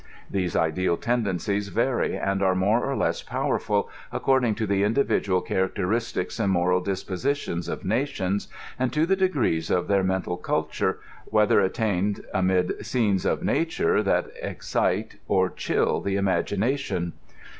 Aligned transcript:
These 0.31 0.55
ideal 0.55 0.97
tendencies 0.97 1.67
vary, 1.67 2.17
and 2.17 2.41
are 2.41 2.55
more 2.55 2.83
or 2.89 2.95
less 2.97 3.21
powerful, 3.21 3.87
accord 4.11 4.43
ing 4.43 4.55
to 4.55 4.65
the 4.65 4.81
individual 4.83 5.41
characteristics 5.41 6.39
and 6.39 6.51
moral 6.51 6.81
dispositions 6.81 7.69
of 7.69 7.85
nations, 7.85 8.47
and 8.79 8.91
to 8.93 9.05
the 9.05 9.15
degrees 9.15 9.69
of 9.69 9.87
their 9.87 10.03
mental 10.03 10.37
culture, 10.37 10.97
whether 11.25 11.59
attained 11.61 12.21
amid 12.33 12.83
scenes 12.83 13.25
of 13.27 13.43
nature 13.43 14.01
that 14.01 14.25
excite 14.41 15.17
or 15.27 15.51
ohill 15.51 16.03
the 16.03 16.15
imag 16.15 16.57
ination. 16.57 17.11